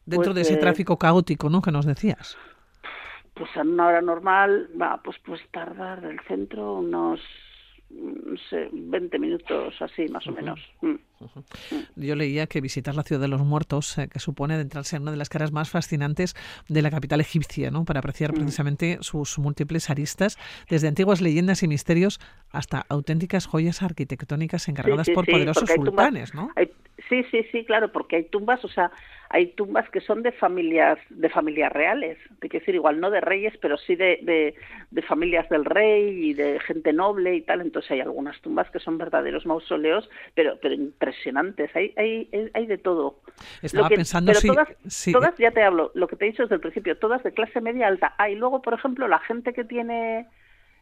dentro 0.05 0.33
de 0.33 0.41
ese 0.41 0.53
pues, 0.53 0.59
eh, 0.59 0.61
tráfico 0.61 0.97
caótico, 0.97 1.49
¿no? 1.49 1.61
Que 1.61 1.71
nos 1.71 1.85
decías. 1.85 2.37
Pues 3.33 3.49
en 3.55 3.69
una 3.69 3.87
hora 3.87 4.01
normal 4.01 4.69
va, 4.79 5.01
pues 5.03 5.17
pues 5.25 5.41
tardar 5.51 6.01
del 6.01 6.19
centro 6.27 6.75
unos 6.75 7.19
no 7.89 8.37
sé, 8.49 8.69
20 8.71 9.19
minutos 9.19 9.73
así 9.79 10.07
más 10.07 10.25
o 10.27 10.31
menos. 10.31 10.59
Mm. 10.81 10.95
Yo 11.95 12.15
leía 12.15 12.47
que 12.47 12.61
visitar 12.61 12.95
la 12.95 13.03
ciudad 13.03 13.21
de 13.21 13.27
los 13.27 13.41
muertos, 13.41 13.95
que 14.11 14.19
supone 14.19 14.55
adentrarse 14.55 14.95
en 14.95 15.03
una 15.03 15.11
de 15.11 15.17
las 15.17 15.29
caras 15.29 15.51
más 15.51 15.69
fascinantes 15.69 16.35
de 16.67 16.81
la 16.81 16.91
capital 16.91 17.21
egipcia, 17.21 17.71
¿no? 17.71 17.85
para 17.85 17.99
apreciar 17.99 18.31
mm. 18.31 18.35
precisamente 18.35 18.97
sus 19.01 19.37
múltiples 19.39 19.89
aristas, 19.89 20.37
desde 20.69 20.87
antiguas 20.87 21.21
leyendas 21.21 21.63
y 21.63 21.67
misterios 21.67 22.19
hasta 22.51 22.85
auténticas 22.89 23.45
joyas 23.45 23.81
arquitectónicas 23.81 24.67
encargadas 24.67 25.09
por 25.09 25.25
poderosos 25.25 25.69
sultanes, 25.69 26.33
¿no? 26.33 26.51
sí, 27.09 27.23
sí, 27.31 27.43
sí, 27.51 27.65
claro, 27.65 27.91
porque 27.91 28.15
hay 28.17 28.23
tumbas, 28.25 28.63
o 28.63 28.67
sea, 28.67 28.91
hay 29.29 29.47
tumbas 29.47 29.89
que 29.89 30.01
son 30.01 30.23
de 30.23 30.31
familias 30.31 30.97
de 31.09 31.29
familias 31.29 31.71
reales, 31.71 32.17
quiero 32.39 32.59
decir, 32.59 32.75
igual 32.75 32.99
no 32.99 33.09
de 33.09 33.21
reyes, 33.21 33.53
pero 33.61 33.77
sí 33.77 33.95
de, 33.95 34.19
de, 34.91 35.01
familias 35.01 35.47
del 35.49 35.65
rey 35.65 36.29
y 36.29 36.33
de 36.33 36.59
gente 36.61 36.93
noble 36.93 37.35
y 37.35 37.41
tal, 37.41 37.61
entonces 37.61 37.91
hay 37.91 38.01
algunas 38.01 38.39
tumbas 38.41 38.69
que 38.71 38.79
son 38.79 38.97
verdaderos 38.97 39.45
mausoleos, 39.45 40.09
pero 40.33 40.57
pero 40.61 40.73
impresionantes, 40.73 41.14
hay 41.73 41.93
hay, 41.97 42.29
hay 42.53 42.65
de 42.65 42.77
todo. 42.77 43.19
Estaba 43.61 43.89
pensando 43.89 44.31
pero 44.31 44.53
todas, 44.53 44.69
todas, 45.11 45.37
ya 45.37 45.51
te 45.51 45.63
hablo, 45.63 45.91
lo 45.93 46.07
que 46.07 46.15
te 46.15 46.25
he 46.25 46.31
dicho 46.31 46.43
desde 46.43 46.55
el 46.55 46.61
principio, 46.61 46.97
todas 46.97 47.23
de 47.23 47.33
clase 47.33 47.61
media 47.61 47.87
alta. 47.87 48.15
Hay 48.17 48.35
luego, 48.35 48.61
por 48.61 48.73
ejemplo, 48.73 49.07
la 49.07 49.19
gente 49.19 49.53
que 49.53 49.63
tiene 49.63 50.27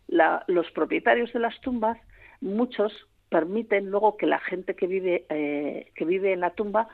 los 0.07 0.69
propietarios 0.71 1.31
de 1.33 1.39
las 1.39 1.59
tumbas, 1.61 1.97
muchos 2.41 3.07
permiten 3.29 3.89
luego 3.89 4.17
que 4.17 4.27
la 4.27 4.39
gente 4.39 4.75
que 4.75 4.85
vive, 4.85 5.25
eh, 5.29 5.91
que 5.95 6.05
vive 6.05 6.33
en 6.33 6.41
la 6.41 6.51
tumba 6.51 6.87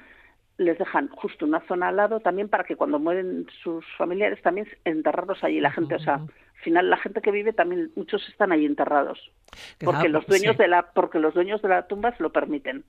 les 0.58 0.77
dejan 0.77 1.08
justo 1.10 1.46
una 1.46 1.62
zona 1.67 1.88
al 1.88 1.96
lado 1.96 2.19
también 2.19 2.50
para 2.50 2.65
que 2.65 2.75
cuando 2.75 3.00
mueren 3.00 3.48
sus 3.63 3.86
familiares 3.98 4.41
también 4.41 4.67
enterrarlos 4.86 5.43
allí 5.43 5.60
la 5.60 5.72
gente. 5.72 5.96
O 5.96 6.00
sea 6.00 6.22
al 6.60 6.63
final 6.63 6.89
la 6.89 6.98
gente 6.98 7.22
que 7.22 7.31
vive 7.31 7.53
también 7.53 7.91
muchos 7.96 8.27
están 8.27 8.51
ahí 8.51 8.65
enterrados. 8.65 9.31
Porque 9.79 10.10
los 10.10 10.25
dueños 10.27 10.58
de 10.58 10.67
la 10.67 10.91
porque 10.91 11.17
los 11.17 11.34
dueños 11.34 11.62
de 11.62 11.69
la 11.69 11.88
tumba 11.88 12.15
se 12.15 12.22
lo 12.22 12.31
permiten 12.31 12.84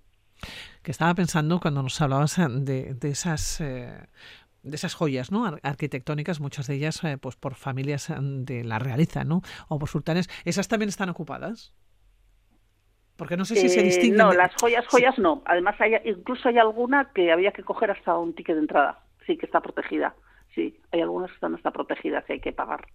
que 0.82 0.90
estaba 0.90 1.14
pensando 1.14 1.60
cuando 1.60 1.82
nos 1.82 2.00
hablabas 2.00 2.36
de, 2.36 2.94
de 2.94 3.08
esas 3.08 3.60
eh, 3.60 4.06
de 4.62 4.76
esas 4.76 4.94
joyas 4.94 5.32
¿no? 5.32 5.44
arquitectónicas, 5.62 6.40
muchas 6.40 6.66
de 6.66 6.74
ellas 6.74 7.02
eh, 7.04 7.18
pues 7.18 7.36
por 7.36 7.54
familias 7.54 8.12
de 8.18 8.64
la 8.64 8.78
realeza 8.78 9.24
¿no? 9.24 9.42
o 9.68 9.78
por 9.78 9.88
sultanes, 9.88 10.28
¿esas 10.44 10.68
también 10.68 10.88
están 10.88 11.08
ocupadas? 11.08 11.74
Porque 13.16 13.36
no 13.36 13.44
sé 13.44 13.56
si 13.56 13.68
se 13.68 13.80
eh, 13.80 13.84
distinguen. 13.84 14.16
no, 14.16 14.32
las 14.32 14.54
joyas, 14.54 14.86
joyas 14.86 15.18
no. 15.18 15.42
Además, 15.44 15.78
hay, 15.78 15.94
incluso 16.06 16.48
hay 16.48 16.56
alguna 16.56 17.10
que 17.14 17.30
había 17.30 17.52
que 17.52 17.62
coger 17.62 17.90
hasta 17.90 18.16
un 18.16 18.34
ticket 18.34 18.54
de 18.54 18.62
entrada. 18.62 19.04
Sí, 19.26 19.36
que 19.36 19.44
está 19.44 19.60
protegida. 19.60 20.14
Sí, 20.54 20.76
hay 20.92 21.00
algunas 21.00 21.30
que 21.30 21.34
están 21.34 21.54
hasta 21.54 21.70
protegidas 21.70 22.24
y 22.28 22.34
hay 22.34 22.40
que 22.40 22.52
pagar. 22.52 22.86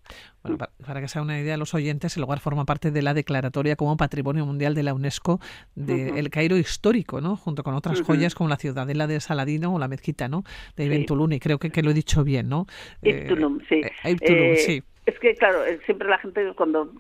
Bueno, 0.44 0.58
para, 0.58 1.02
que 1.02 1.08
sea 1.08 1.22
una 1.22 1.40
idea, 1.40 1.58
los 1.58 1.74
oyentes, 1.74 2.16
el 2.18 2.22
lugar 2.22 2.40
forma 2.40 2.66
parte 2.66 2.92
de 2.92 3.02
la 3.02 3.14
declaratoria 3.14 3.76
como 3.76 3.98
Patrimonio 3.98 4.46
Mundial 4.46 4.76
de 4.76 4.84
la 4.84 4.94
UNESCO 4.94 5.40
del 5.76 6.18
El 6.18 6.30
Cairo 6.30 6.58
histórico, 6.58 7.22
¿no? 7.22 7.36
Junto 7.36 7.64
con 7.64 7.74
otras 7.74 8.02
joyas 8.02 8.36
como 8.36 8.50
la 8.50 8.58
ciudadela 8.58 9.08
de 9.08 9.20
Saladino 9.20 9.74
o 9.74 9.80
la 9.80 9.88
mezquita, 9.88 10.28
¿no? 10.28 10.44
De 10.76 10.86
Ibn 10.86 11.06
Tulun, 11.06 11.34
y 11.34 11.40
creo 11.40 11.60
que, 11.60 11.70
que, 11.70 11.82
lo 11.82 11.92
he 11.92 11.94
dicho 11.94 12.24
bien, 12.24 12.50
¿no? 12.50 12.66
Ibn 13.02 13.28
Tulun, 13.28 13.64
sí. 13.70 13.82
Eh, 14.04 14.18
eh, 14.22 14.56
sí. 14.58 14.84
Es 15.26 15.32
que, 15.32 15.40
claro, 15.40 15.66
eh, 15.66 15.80
siempre 15.86 16.08
la 16.08 16.20
gente, 16.20 16.54
cuando 16.54 16.92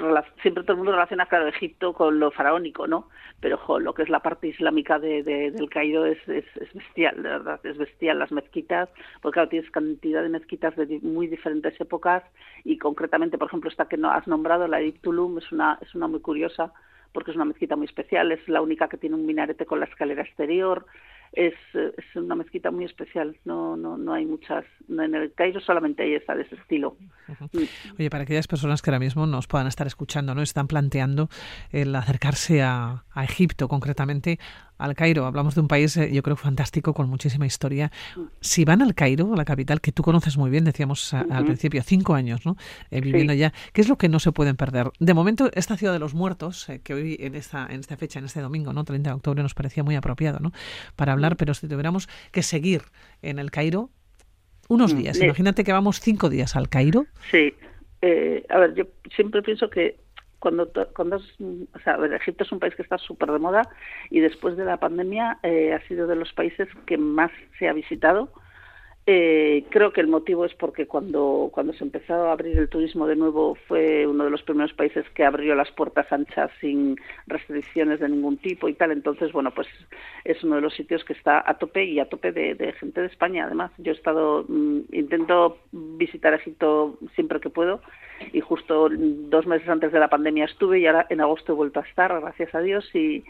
siempre 0.42 0.64
todo 0.64 0.72
el 0.72 0.78
mundo 0.78 0.94
relaciona, 0.94 1.28
claro, 1.28 1.48
Egipto 1.48 1.94
con 1.94 2.20
lo 2.20 2.32
faraónico, 2.32 2.88
¿no? 2.88 3.08
Pero, 3.40 3.58
ojo, 3.58 3.80
lo 3.80 3.94
que 3.94 4.02
es 4.02 4.10
la 4.10 4.22
parte 4.22 4.48
islámica 4.48 4.98
de, 4.98 5.22
del 5.22 5.70
Cairo 5.70 6.08
es, 6.08 6.18
es, 6.28 6.46
bestial, 6.74 7.22
de 7.22 7.30
verdad, 7.30 7.60
es 7.64 7.78
bestial. 7.78 8.18
Las 8.18 8.32
mezquitas, 8.32 8.90
porque, 9.22 9.36
claro, 9.36 9.50
tienes 9.50 9.70
cantidad 9.70 10.24
de 10.24 10.30
mezquitas 10.30 10.76
de 10.76 11.00
muy 11.04 11.28
diferentes 11.28 11.80
épocas 11.80 12.24
y, 12.64 12.80
concretamente, 12.80 13.38
por 13.38 13.48
ejemplo, 13.48 13.70
esta 13.70 13.88
que 13.88 13.98
no 13.98 14.10
has 14.10 14.26
nombrado, 14.26 14.68
la 14.68 14.80
de 14.80 14.92
Tulum, 14.94 15.38
es 15.38 15.52
una, 15.52 15.78
es 15.80 15.94
una 15.94 16.08
muy 16.08 16.20
curiosa 16.20 16.74
porque 17.12 17.32
es 17.32 17.38
una 17.38 17.46
mezquita 17.46 17.78
muy 17.78 17.86
especial, 17.86 18.32
es 18.32 18.46
la 18.50 18.62
única 18.62 18.90
que 18.90 18.98
tiene 18.98 19.16
un 19.16 19.26
minarete 19.26 19.66
con 19.66 19.80
la 19.80 19.86
escalera 19.86 20.24
exterior, 20.24 20.86
es, 21.36 21.54
es 21.74 22.16
una 22.16 22.36
mezquita 22.36 22.72
muy 22.72 22.86
especial, 22.86 23.38
no, 23.46 23.76
no, 23.76 23.98
no 23.98 24.14
hay 24.14 24.26
muchas, 24.26 24.66
en 24.90 25.16
el 25.16 25.34
Cairo 25.34 25.60
solamente 25.60 26.04
hay 26.04 26.16
esta 26.16 26.36
de 26.36 26.44
ese 26.44 26.56
estilo. 26.56 26.98
Mm. 27.28 27.64
Oye, 28.00 28.10
para 28.10 28.24
aquellas 28.24 28.48
personas 28.48 28.82
que 28.82 28.90
ahora 28.90 29.00
mismo 29.00 29.26
nos 29.28 29.48
puedan 29.48 29.68
estar 29.68 29.88
escuchando, 29.88 30.36
¿no? 30.36 30.42
Están 30.42 30.68
planteando 30.68 31.30
el 31.72 31.96
acercarse 31.96 32.62
a, 32.62 33.04
a 33.12 33.24
Egipto 33.24 33.68
concretamente, 33.68 34.40
al 34.78 34.96
Cairo. 34.96 35.26
Hablamos 35.26 35.56
de 35.56 35.62
un 35.62 35.68
país, 35.68 35.96
eh, 35.98 36.12
yo 36.12 36.22
creo, 36.24 36.36
fantástico, 36.36 36.94
con 36.94 37.10
muchísima 37.10 37.46
historia. 37.46 37.92
Si 38.42 38.66
van 38.66 38.82
al 38.82 38.94
Cairo, 38.94 39.34
a 39.34 39.38
la 39.38 39.46
capital, 39.46 39.82
que 39.82 39.92
tú 39.92 40.04
conoces 40.04 40.38
muy 40.38 40.50
bien, 40.50 40.64
decíamos 40.66 41.14
al 41.14 41.46
principio, 41.46 41.82
cinco 41.84 42.14
años, 42.14 42.46
¿no? 42.46 42.58
Eh, 42.92 43.02
viviendo 43.02 43.34
allá, 43.34 43.54
¿qué 43.74 43.82
es 43.82 43.90
lo 43.90 43.98
que 43.98 44.10
no 44.10 44.20
se 44.20 44.32
pueden 44.32 44.56
perder? 44.56 44.92
De 45.00 45.14
momento, 45.14 45.50
esta 45.54 45.78
ciudad 45.78 45.94
de 45.94 46.00
los 46.00 46.14
muertos, 46.14 46.70
eh, 46.70 46.82
que 46.84 46.94
hoy 46.94 47.18
en 47.20 47.36
esta, 47.36 47.68
en 47.70 47.80
esta 47.80 47.98
fecha, 47.98 48.20
en 48.20 48.26
este 48.26 48.42
domingo, 48.42 48.74
¿no? 48.74 48.84
30 48.84 49.10
de 49.10 49.16
octubre, 49.16 49.42
nos 49.42 49.54
parecía 49.54 49.84
muy 49.84 49.96
apropiado, 49.96 50.40
¿no? 50.40 50.52
Para 50.96 51.14
hablar, 51.14 51.38
pero 51.38 51.54
si 51.54 51.68
tuviéramos 51.68 52.10
que 52.32 52.44
seguir 52.44 52.84
en 53.22 53.40
el 53.40 53.52
Cairo 53.52 53.90
unos 54.68 54.94
mm, 54.94 54.98
días, 54.98 55.22
imagínate 55.22 55.64
que 55.64 55.72
vamos 55.72 56.00
cinco 56.00 56.30
días 56.30 56.56
al 56.56 56.70
Cairo. 56.70 57.06
Sí. 57.32 57.54
a 58.50 58.60
ver, 58.60 58.76
yo 58.76 58.86
siempre 59.16 59.42
pienso 59.42 59.70
que 59.70 60.05
cuando, 60.46 60.72
cuando 60.96 61.16
o 61.16 61.80
sea, 61.84 61.98
Egipto 62.18 62.44
es 62.44 62.52
un 62.52 62.60
país 62.60 62.76
que 62.76 62.84
está 62.84 63.00
súper 63.00 63.32
de 63.32 63.40
moda 63.40 63.64
y 64.12 64.20
después 64.20 64.56
de 64.56 64.64
la 64.64 64.78
pandemia 64.78 65.40
eh, 65.42 65.74
ha 65.74 65.82
sido 65.88 66.06
de 66.06 66.16
los 66.16 66.32
países 66.34 66.68
que 66.86 67.00
más 67.00 67.32
se 67.58 67.68
ha 67.68 67.74
visitado 67.74 68.30
eh, 69.08 69.66
creo 69.70 69.94
que 69.94 70.02
el 70.02 70.08
motivo 70.08 70.46
es 70.46 70.56
porque 70.56 70.88
cuando, 70.88 71.50
cuando 71.52 71.74
se 71.74 71.84
empezó 71.84 72.16
a 72.16 72.32
abrir 72.32 72.58
el 72.58 72.70
turismo 72.70 73.06
de 73.06 73.16
nuevo 73.16 73.54
fue 73.68 74.08
uno 74.08 74.24
de 74.24 74.32
los 74.32 74.42
primeros 74.42 74.74
países 74.74 75.06
que 75.14 75.24
abrió 75.24 75.54
las 75.54 75.70
puertas 75.72 76.12
anchas 76.12 76.50
sin 76.60 76.96
restricciones 77.28 78.00
de 78.00 78.10
ningún 78.10 78.38
tipo 78.38 78.68
y 78.68 78.74
tal. 78.74 78.92
Entonces, 78.92 79.32
bueno, 79.32 79.52
pues 79.52 79.68
es 80.24 80.44
uno 80.44 80.56
de 80.56 80.62
los 80.62 80.74
sitios 80.74 81.04
que 81.04 81.14
está 81.14 81.44
a 81.48 81.60
tope 81.60 81.86
y 81.86 82.00
a 82.00 82.10
tope 82.10 82.32
de, 82.32 82.74
gente 82.80 83.02
de 83.02 83.08
España. 83.08 83.46
Además, 83.46 83.72
yo 83.78 83.92
he 83.92 83.96
estado, 83.96 84.44
mm, 84.48 84.80
intento 84.92 85.60
visitar 85.72 86.34
Egipto 86.34 86.98
siempre 87.14 87.40
que 87.40 87.52
puedo 87.52 87.82
y 88.34 88.42
justo 88.42 88.90
dos 88.90 89.46
meses 89.46 89.70
antes 89.70 89.92
de 89.92 90.00
la 90.00 90.10
pandemia 90.10 90.46
estuve 90.46 90.80
y 90.80 90.88
ahora 90.88 91.06
en 91.10 91.22
agosto 91.22 91.52
he 91.52 91.56
vuelto 91.56 91.80
a 91.80 91.84
estar, 91.84 92.20
gracias 92.22 92.56
a 92.56 92.62
Dios, 92.62 92.90
y 92.96 93.24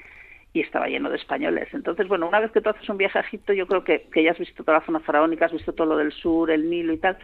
y 0.55 0.61
estaba 0.61 0.87
lleno 0.87 1.09
de 1.09 1.17
españoles. 1.17 1.67
Entonces, 1.73 2.07
bueno, 2.07 2.27
una 2.27 2.39
vez 2.39 2.51
que 2.51 2.61
tú 2.61 2.69
haces 2.69 2.87
un 2.87 2.97
viaje 2.97 3.19
a 3.19 3.21
Egipto, 3.21 3.51
yo 3.51 3.67
creo 3.67 3.83
que, 3.83 4.07
que 4.11 4.23
ya 4.23 4.31
has 4.31 4.39
visto 4.39 4.63
toda 4.63 4.79
la 4.79 4.85
zona 4.85 5.01
faraónica, 5.01 5.45
has 5.45 5.51
visto 5.51 5.73
todo 5.73 5.87
lo 5.87 5.97
del 5.97 6.13
sur, 6.13 6.49
el 6.49 6.69
Nilo 6.69 6.93
y 6.93 6.97
tal. 6.97 7.17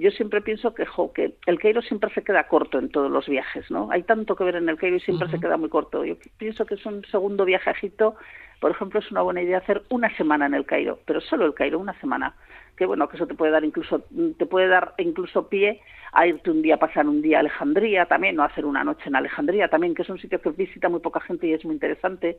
Yo 0.00 0.10
siempre 0.10 0.40
pienso 0.40 0.74
que, 0.74 0.86
jo, 0.86 1.12
que 1.12 1.34
el 1.46 1.58
Cairo 1.58 1.82
siempre 1.82 2.10
se 2.14 2.24
queda 2.24 2.48
corto 2.48 2.78
en 2.78 2.88
todos 2.90 3.10
los 3.10 3.28
viajes, 3.28 3.70
¿no? 3.70 3.90
Hay 3.90 4.02
tanto 4.02 4.34
que 4.34 4.44
ver 4.44 4.56
en 4.56 4.68
el 4.68 4.78
Cairo 4.78 4.96
y 4.96 5.00
siempre 5.00 5.28
se 5.28 5.38
queda 5.38 5.58
muy 5.58 5.68
corto. 5.68 6.04
Yo 6.04 6.16
pienso 6.38 6.64
que 6.64 6.74
es 6.74 6.86
un 6.86 7.04
segundo 7.04 7.44
viaje 7.44 7.68
a 7.68 7.74
Egipto, 7.74 8.16
por 8.60 8.70
ejemplo, 8.70 9.00
es 9.00 9.10
una 9.10 9.22
buena 9.22 9.42
idea 9.42 9.58
hacer 9.58 9.82
una 9.88 10.14
semana 10.16 10.46
en 10.46 10.54
el 10.54 10.66
Cairo, 10.66 11.00
pero 11.06 11.20
solo 11.22 11.46
el 11.46 11.54
Cairo, 11.54 11.78
una 11.78 11.98
semana. 12.00 12.34
Que 12.76 12.84
bueno, 12.84 13.08
que 13.08 13.16
eso 13.16 13.26
te 13.26 13.34
puede 13.34 13.52
dar 13.52 13.64
incluso, 13.64 14.04
te 14.38 14.46
puede 14.46 14.68
dar 14.68 14.94
incluso 14.98 15.48
pie 15.48 15.80
a 16.12 16.26
irte 16.26 16.50
un 16.50 16.62
día 16.62 16.74
a 16.74 16.78
pasar 16.78 17.06
un 17.06 17.22
día 17.22 17.38
a 17.38 17.40
Alejandría 17.40 18.06
también, 18.06 18.38
o 18.38 18.42
hacer 18.42 18.66
una 18.66 18.84
noche 18.84 19.04
en 19.06 19.16
Alejandría 19.16 19.68
también, 19.68 19.94
que 19.94 20.02
es 20.02 20.08
un 20.10 20.18
sitio 20.18 20.40
que 20.40 20.50
visita 20.50 20.88
muy 20.88 21.00
poca 21.00 21.20
gente 21.20 21.46
y 21.46 21.54
es 21.54 21.64
muy 21.64 21.74
interesante. 21.74 22.38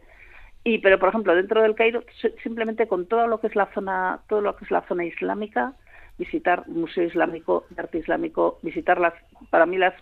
Y 0.63 0.77
pero 0.77 0.99
por 0.99 1.09
ejemplo, 1.09 1.35
dentro 1.35 1.61
del 1.61 1.75
Cairo 1.75 2.03
simplemente 2.43 2.87
con 2.87 3.07
todo 3.07 3.25
lo 3.27 3.39
que 3.39 3.47
es 3.47 3.55
la 3.55 3.67
zona 3.73 4.21
todo 4.29 4.41
lo 4.41 4.55
que 4.55 4.65
es 4.65 4.71
la 4.71 4.81
zona 4.87 5.05
islámica, 5.05 5.73
visitar 6.21 6.67
museo 6.67 7.05
islámico, 7.05 7.65
arte 7.75 7.97
islámico, 7.97 8.59
visitar 8.61 8.99
las 8.99 9.13
para 9.49 9.65
mí 9.65 9.77
las 9.79 9.95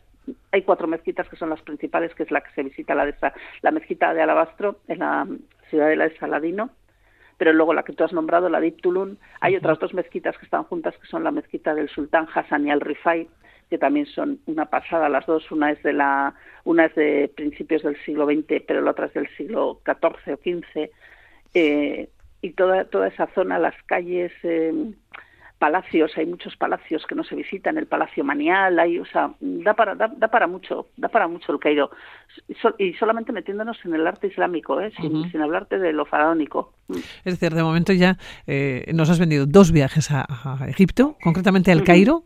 hay 0.51 0.63
cuatro 0.63 0.85
mezquitas 0.85 1.29
que 1.29 1.37
son 1.37 1.49
las 1.49 1.61
principales, 1.61 2.13
que 2.13 2.23
es 2.23 2.31
la 2.31 2.41
que 2.41 2.51
se 2.51 2.63
visita 2.63 2.93
la 2.93 3.05
de 3.05 3.15
la 3.61 3.71
mezquita 3.71 4.13
de 4.13 4.21
Alabastro 4.21 4.79
en 4.89 4.99
la 4.99 5.25
ciudadela 5.69 6.09
de 6.09 6.17
Saladino, 6.17 6.71
pero 7.37 7.53
luego 7.53 7.73
la 7.73 7.83
que 7.83 7.93
tú 7.93 8.03
has 8.03 8.11
nombrado, 8.11 8.49
la 8.49 8.59
de 8.59 8.71
Tulun, 8.71 9.17
hay 9.39 9.55
otras 9.55 9.79
dos 9.79 9.93
mezquitas 9.93 10.37
que 10.37 10.45
están 10.45 10.65
juntas, 10.65 10.93
que 10.97 11.07
son 11.07 11.23
la 11.23 11.31
mezquita 11.31 11.73
del 11.73 11.87
sultán 11.87 12.27
Hassan 12.33 12.67
y 12.67 12.71
al-Rifai, 12.71 13.29
que 13.69 13.77
también 13.77 14.07
son 14.07 14.39
una 14.45 14.65
pasada 14.65 15.07
las 15.07 15.25
dos, 15.25 15.49
una 15.51 15.71
es 15.71 15.81
de 15.83 15.93
la 15.93 16.33
una 16.65 16.85
es 16.85 16.95
de 16.95 17.31
principios 17.33 17.83
del 17.83 17.95
siglo 18.03 18.25
XX, 18.25 18.61
pero 18.67 18.81
la 18.81 18.91
otra 18.91 19.05
es 19.05 19.13
del 19.13 19.29
siglo 19.37 19.79
XIV 19.85 20.33
o 20.33 20.37
XV, 20.37 20.89
eh, 21.53 22.09
y 22.41 22.51
toda 22.51 22.85
toda 22.85 23.07
esa 23.07 23.27
zona, 23.27 23.57
las 23.57 23.75
calles 23.85 24.33
eh, 24.43 24.73
palacios, 25.59 26.11
hay 26.17 26.25
muchos 26.25 26.55
palacios 26.55 27.05
que 27.05 27.15
no 27.15 27.23
se 27.23 27.35
visitan, 27.35 27.77
el 27.77 27.85
Palacio 27.85 28.23
Manial, 28.23 28.79
hay, 28.79 28.97
o 28.97 29.05
sea, 29.05 29.31
da 29.39 29.73
para, 29.73 29.93
da, 29.93 30.27
para 30.29 30.47
mucho, 30.47 30.87
da 30.95 31.09
para 31.09 31.27
mucho 31.27 31.51
el 31.51 31.59
Cairo. 31.59 31.91
y 32.77 32.93
solamente 32.93 33.33
metiéndonos 33.33 33.77
en 33.83 33.93
el 33.93 34.07
arte 34.07 34.27
islámico, 34.27 34.79
¿eh? 34.79 34.91
sin, 34.99 35.41
hablarte 35.41 35.77
de 35.77 35.91
lo 35.91 36.05
faraónico. 36.05 36.73
Mm. 36.87 36.95
Es 37.25 37.39
decir, 37.39 37.53
de 37.53 37.61
momento 37.61 37.91
ya 37.93 38.17
eh, 38.47 38.89
nos 38.93 39.09
has 39.09 39.19
vendido 39.19 39.45
dos 39.45 39.71
viajes 39.71 40.09
a, 40.11 40.25
Egipto, 40.67 41.17
concretamente 41.21 41.71
al 41.71 41.83
Cairo, 41.83 42.23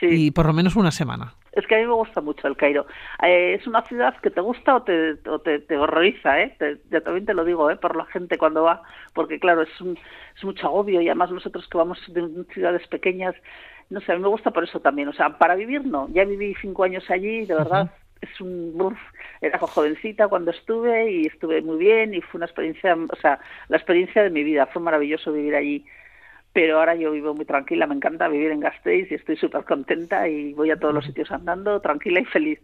y 0.00 0.30
por 0.30 0.46
lo 0.46 0.52
menos 0.52 0.76
una 0.76 0.90
semana. 0.90 1.34
Es 1.52 1.66
que 1.66 1.74
a 1.74 1.78
mí 1.78 1.86
me 1.86 1.94
gusta 1.94 2.20
mucho 2.20 2.46
el 2.46 2.56
Cairo. 2.56 2.86
Eh, 3.22 3.56
es 3.58 3.66
una 3.66 3.82
ciudad 3.82 4.16
que 4.20 4.30
te 4.30 4.40
gusta 4.40 4.76
o 4.76 4.82
te, 4.82 5.14
o 5.28 5.40
te, 5.40 5.76
horroriza, 5.76 6.40
¿eh? 6.40 6.56
ya 6.90 7.00
también 7.00 7.26
te 7.26 7.34
lo 7.34 7.44
digo, 7.44 7.70
¿eh? 7.70 7.76
Por 7.76 7.96
la 7.96 8.04
gente 8.06 8.38
cuando 8.38 8.62
va, 8.62 8.82
porque 9.12 9.40
claro, 9.40 9.62
es, 9.62 9.80
un, 9.80 9.98
es 10.36 10.44
mucho 10.44 10.66
agobio 10.68 11.00
y 11.00 11.08
además 11.08 11.30
nosotros 11.30 11.66
que 11.68 11.78
vamos 11.78 11.98
de 12.08 12.44
ciudades 12.54 12.86
pequeñas, 12.86 13.34
no 13.90 14.00
sé, 14.00 14.12
a 14.12 14.16
mí 14.16 14.22
me 14.22 14.28
gusta 14.28 14.52
por 14.52 14.64
eso 14.64 14.80
también. 14.80 15.08
O 15.08 15.12
sea, 15.12 15.38
para 15.38 15.56
vivir 15.56 15.84
no. 15.84 16.08
Ya 16.12 16.24
viví 16.24 16.54
cinco 16.60 16.84
años 16.84 17.04
allí, 17.10 17.44
de 17.44 17.54
verdad. 17.54 17.90
Es 18.20 18.40
un 18.40 18.96
era 19.40 19.58
jovencita 19.58 20.28
cuando 20.28 20.50
estuve 20.50 21.10
y 21.10 21.26
estuve 21.26 21.62
muy 21.62 21.78
bien 21.78 22.14
y 22.14 22.20
fue 22.20 22.38
una 22.38 22.46
experiencia, 22.46 22.94
o 22.94 23.16
sea, 23.16 23.38
la 23.68 23.76
experiencia 23.76 24.22
de 24.22 24.30
mi 24.30 24.42
vida, 24.42 24.66
fue 24.66 24.82
maravilloso 24.82 25.32
vivir 25.32 25.54
allí 25.54 25.86
pero 26.52 26.78
ahora 26.78 26.94
yo 26.94 27.12
vivo 27.12 27.34
muy 27.34 27.44
tranquila, 27.44 27.86
me 27.86 27.94
encanta 27.94 28.28
vivir 28.28 28.50
en 28.50 28.60
Gasteiz 28.60 29.10
y 29.10 29.14
estoy 29.14 29.36
súper 29.36 29.64
contenta 29.64 30.28
y 30.28 30.54
voy 30.54 30.70
a 30.70 30.76
todos 30.76 30.94
los 30.94 31.04
sitios 31.04 31.30
andando 31.30 31.80
tranquila 31.80 32.20
y 32.20 32.24
feliz. 32.24 32.58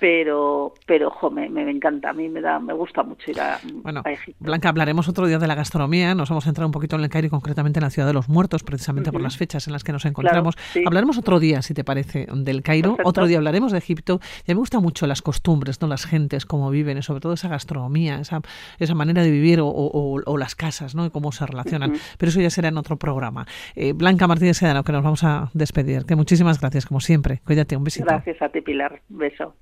Pero, 0.00 0.74
pero 0.86 1.10
jo, 1.10 1.30
me, 1.30 1.48
me, 1.48 1.68
encanta, 1.70 2.10
a 2.10 2.12
mí 2.12 2.28
me 2.28 2.40
da, 2.40 2.58
me 2.58 2.74
gusta 2.74 3.02
mucho 3.02 3.30
ir 3.30 3.40
a, 3.40 3.58
bueno, 3.82 4.02
Blanca, 4.38 4.68
hablaremos 4.68 5.08
otro 5.08 5.26
día 5.26 5.38
de 5.38 5.46
la 5.46 5.54
gastronomía, 5.54 6.14
nos 6.14 6.28
vamos 6.28 6.46
a 6.46 6.50
entrar 6.50 6.66
un 6.66 6.72
poquito 6.72 6.96
en 6.96 7.02
el 7.02 7.08
Cairo 7.08 7.26
y 7.28 7.30
concretamente 7.30 7.78
en 7.78 7.84
la 7.84 7.90
ciudad 7.90 8.06
de 8.06 8.14
los 8.14 8.28
muertos, 8.28 8.62
precisamente 8.62 9.12
por 9.12 9.20
las 9.20 9.36
fechas 9.36 9.66
en 9.66 9.72
las 9.72 9.84
que 9.84 9.92
nos 9.92 10.04
encontramos. 10.04 10.56
Hablaremos 10.84 11.18
otro 11.18 11.40
día, 11.40 11.62
si 11.62 11.74
te 11.74 11.84
parece, 11.84 12.26
del 12.30 12.62
Cairo, 12.62 12.96
otro 13.04 13.26
día 13.26 13.38
hablaremos 13.38 13.72
de 13.72 13.78
Egipto. 13.78 14.20
Y 14.46 14.50
a 14.50 14.54
mí 14.54 14.56
me 14.56 14.60
gustan 14.60 14.82
mucho 14.82 15.06
las 15.06 15.22
costumbres, 15.22 15.80
¿no? 15.80 15.88
las 15.88 16.06
gentes, 16.06 16.46
cómo 16.46 16.70
viven, 16.70 16.98
y 16.98 17.02
sobre 17.02 17.20
todo 17.20 17.32
esa 17.32 17.48
gastronomía, 17.48 18.20
esa, 18.20 18.40
esa 18.78 18.94
manera 18.94 19.22
de 19.22 19.30
vivir 19.30 19.60
o, 19.60 19.68
o, 19.68 20.38
las 20.38 20.54
casas, 20.54 20.94
¿no? 20.94 21.06
y 21.06 21.10
cómo 21.10 21.32
se 21.32 21.46
relacionan. 21.46 21.94
Pero 22.18 22.30
eso 22.30 22.40
ya 22.40 22.50
será 22.50 22.68
en 22.68 22.78
otro 22.78 22.96
programa. 23.38 23.46
Eh, 23.74 23.92
Blanca 23.92 24.26
Martínez 24.26 24.56
Sedano, 24.56 24.82
que 24.84 24.92
nos 24.92 25.02
vamos 25.02 25.24
a 25.24 25.50
despedir. 25.54 26.04
Que 26.04 26.16
muchísimas 26.16 26.60
gracias, 26.60 26.86
como 26.86 27.00
siempre. 27.00 27.40
Cuídate, 27.44 27.76
un 27.76 27.84
besito. 27.84 28.06
Gracias 28.06 28.40
a 28.42 28.48
ti, 28.48 28.60
Pilar. 28.60 29.00
beso. 29.08 29.54